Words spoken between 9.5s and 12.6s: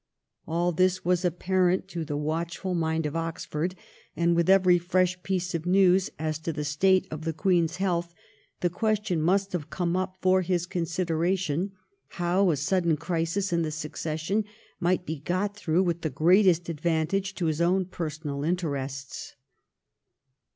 have come up for his consideration, how a